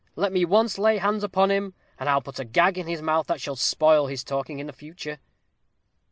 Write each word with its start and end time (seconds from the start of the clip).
Let 0.15 0.33
me 0.33 0.45
once 0.45 0.79
lay 0.79 0.97
hands 0.97 1.23
upon 1.23 1.51
him, 1.51 1.75
and 1.99 2.09
I'll 2.09 2.23
put 2.23 2.39
a 2.39 2.43
gag 2.43 2.79
in 2.79 2.87
his 2.87 3.03
mouth 3.03 3.27
that 3.27 3.39
shall 3.39 3.55
spoil 3.55 4.07
his 4.07 4.23
talking 4.23 4.57
in 4.57 4.65
the 4.65 4.73
future." 4.73 5.19